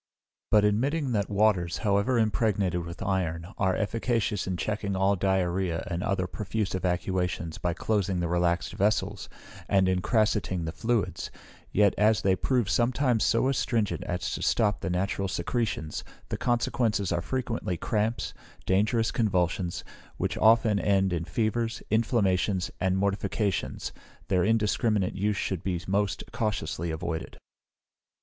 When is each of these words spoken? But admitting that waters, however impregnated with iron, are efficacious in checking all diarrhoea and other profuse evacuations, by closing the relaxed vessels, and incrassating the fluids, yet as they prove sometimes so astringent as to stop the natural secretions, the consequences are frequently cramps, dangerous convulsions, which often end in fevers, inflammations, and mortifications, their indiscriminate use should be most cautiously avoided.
But 0.49 0.65
admitting 0.65 1.11
that 1.11 1.29
waters, 1.29 1.77
however 1.85 2.17
impregnated 2.17 2.83
with 2.87 3.03
iron, 3.03 3.49
are 3.59 3.75
efficacious 3.75 4.47
in 4.47 4.57
checking 4.57 4.95
all 4.95 5.15
diarrhoea 5.15 5.85
and 5.91 6.01
other 6.01 6.25
profuse 6.25 6.73
evacuations, 6.73 7.59
by 7.59 7.75
closing 7.75 8.19
the 8.19 8.27
relaxed 8.27 8.73
vessels, 8.73 9.29
and 9.69 9.87
incrassating 9.87 10.65
the 10.65 10.71
fluids, 10.71 11.29
yet 11.71 11.93
as 11.99 12.23
they 12.23 12.35
prove 12.35 12.67
sometimes 12.67 13.23
so 13.23 13.47
astringent 13.47 14.03
as 14.05 14.31
to 14.31 14.41
stop 14.41 14.79
the 14.81 14.89
natural 14.89 15.27
secretions, 15.27 16.03
the 16.29 16.35
consequences 16.35 17.11
are 17.11 17.21
frequently 17.21 17.77
cramps, 17.77 18.33
dangerous 18.65 19.11
convulsions, 19.11 19.83
which 20.17 20.35
often 20.39 20.79
end 20.79 21.13
in 21.13 21.25
fevers, 21.25 21.83
inflammations, 21.91 22.71
and 22.79 22.97
mortifications, 22.97 23.91
their 24.29 24.43
indiscriminate 24.43 25.13
use 25.13 25.37
should 25.37 25.61
be 25.63 25.79
most 25.85 26.23
cautiously 26.31 26.89
avoided. 26.89 27.37